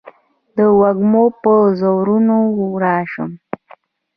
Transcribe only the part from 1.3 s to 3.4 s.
په وزرونو راشم